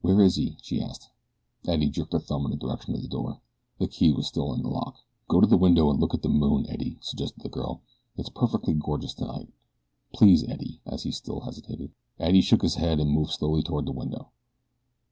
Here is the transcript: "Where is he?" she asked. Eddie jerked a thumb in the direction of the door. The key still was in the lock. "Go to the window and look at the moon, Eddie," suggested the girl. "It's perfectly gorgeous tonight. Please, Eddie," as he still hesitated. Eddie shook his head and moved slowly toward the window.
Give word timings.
"Where 0.00 0.18
is 0.22 0.36
he?" 0.36 0.56
she 0.62 0.80
asked. 0.80 1.10
Eddie 1.66 1.90
jerked 1.90 2.14
a 2.14 2.18
thumb 2.20 2.46
in 2.46 2.52
the 2.52 2.56
direction 2.56 2.94
of 2.94 3.02
the 3.02 3.06
door. 3.08 3.42
The 3.78 3.86
key 3.86 4.14
still 4.22 4.48
was 4.48 4.56
in 4.56 4.62
the 4.62 4.70
lock. 4.70 4.96
"Go 5.28 5.42
to 5.42 5.46
the 5.46 5.58
window 5.58 5.90
and 5.90 6.00
look 6.00 6.14
at 6.14 6.22
the 6.22 6.30
moon, 6.30 6.64
Eddie," 6.70 6.96
suggested 7.02 7.42
the 7.42 7.50
girl. 7.50 7.82
"It's 8.16 8.30
perfectly 8.30 8.72
gorgeous 8.72 9.12
tonight. 9.12 9.50
Please, 10.14 10.42
Eddie," 10.42 10.80
as 10.86 11.02
he 11.02 11.10
still 11.12 11.40
hesitated. 11.40 11.92
Eddie 12.18 12.40
shook 12.40 12.62
his 12.62 12.76
head 12.76 12.98
and 12.98 13.10
moved 13.10 13.32
slowly 13.32 13.62
toward 13.62 13.84
the 13.84 13.92
window. 13.92 14.30